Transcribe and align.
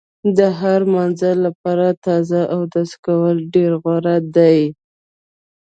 د 0.37 0.39
هر 0.59 0.81
مانځه 0.93 1.31
لپاره 1.45 1.87
تازه 2.05 2.39
اودس 2.55 2.91
کول 3.05 3.37
ډېر 3.53 3.71
غوره 3.83 4.17
دي. 4.35 4.59